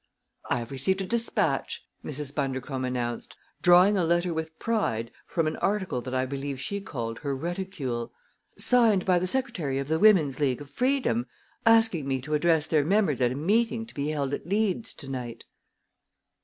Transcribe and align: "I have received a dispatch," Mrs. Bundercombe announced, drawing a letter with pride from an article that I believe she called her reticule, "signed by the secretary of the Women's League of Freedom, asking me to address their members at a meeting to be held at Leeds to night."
"I 0.49 0.57
have 0.57 0.71
received 0.71 0.99
a 1.01 1.05
dispatch," 1.05 1.85
Mrs. 2.03 2.33
Bundercombe 2.33 2.87
announced, 2.87 3.37
drawing 3.61 3.97
a 3.97 4.03
letter 4.03 4.33
with 4.33 4.57
pride 4.57 5.11
from 5.27 5.45
an 5.45 5.57
article 5.57 6.01
that 6.01 6.13
I 6.15 6.25
believe 6.25 6.59
she 6.59 6.81
called 6.81 7.19
her 7.19 7.35
reticule, 7.35 8.11
"signed 8.57 9.05
by 9.05 9.19
the 9.19 9.27
secretary 9.27 9.77
of 9.77 9.89
the 9.89 9.99
Women's 9.99 10.39
League 10.39 10.59
of 10.59 10.71
Freedom, 10.71 11.27
asking 11.67 12.07
me 12.07 12.19
to 12.21 12.33
address 12.33 12.65
their 12.65 12.83
members 12.83 13.21
at 13.21 13.31
a 13.31 13.35
meeting 13.35 13.85
to 13.85 13.93
be 13.93 14.07
held 14.07 14.33
at 14.33 14.47
Leeds 14.49 14.95
to 14.95 15.07
night." 15.07 15.45